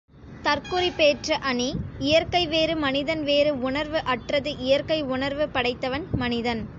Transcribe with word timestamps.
தற்குறிப்பேற்ற 0.43 1.37
அணி 1.41 1.67
இயற்கை 1.99 2.47
வேறு 2.47 2.75
மனிதன் 2.75 3.23
வேறு 3.23 3.51
உணர்வு 3.61 3.99
அற்றது 4.05 4.53
இயற்கை 4.59 5.01
உணர்வு 5.09 5.47
படைத்தவன் 5.49 6.07
மனிதன். 6.15 6.63